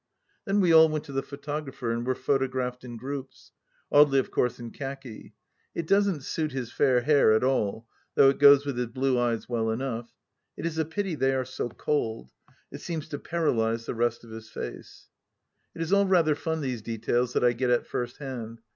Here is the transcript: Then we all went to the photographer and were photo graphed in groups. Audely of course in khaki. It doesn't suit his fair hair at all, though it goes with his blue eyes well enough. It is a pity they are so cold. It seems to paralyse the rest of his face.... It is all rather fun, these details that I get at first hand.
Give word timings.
Then 0.45 0.61
we 0.61 0.73
all 0.73 0.89
went 0.89 1.03
to 1.03 1.11
the 1.11 1.21
photographer 1.21 1.91
and 1.91 2.03
were 2.03 2.15
photo 2.15 2.47
graphed 2.47 2.83
in 2.83 2.97
groups. 2.97 3.51
Audely 3.93 4.17
of 4.17 4.31
course 4.31 4.59
in 4.59 4.71
khaki. 4.71 5.35
It 5.75 5.85
doesn't 5.85 6.23
suit 6.23 6.53
his 6.53 6.71
fair 6.71 7.01
hair 7.01 7.33
at 7.33 7.43
all, 7.43 7.87
though 8.15 8.29
it 8.29 8.39
goes 8.39 8.65
with 8.65 8.77
his 8.77 8.87
blue 8.87 9.19
eyes 9.19 9.47
well 9.47 9.69
enough. 9.69 10.11
It 10.57 10.65
is 10.65 10.79
a 10.79 10.85
pity 10.85 11.13
they 11.13 11.35
are 11.35 11.45
so 11.45 11.69
cold. 11.69 12.31
It 12.71 12.81
seems 12.81 13.07
to 13.09 13.19
paralyse 13.19 13.85
the 13.85 13.93
rest 13.93 14.23
of 14.23 14.31
his 14.31 14.49
face.... 14.49 15.07
It 15.75 15.83
is 15.83 15.93
all 15.93 16.07
rather 16.07 16.33
fun, 16.33 16.61
these 16.61 16.81
details 16.81 17.33
that 17.33 17.43
I 17.43 17.53
get 17.53 17.69
at 17.69 17.85
first 17.85 18.17
hand. 18.17 18.61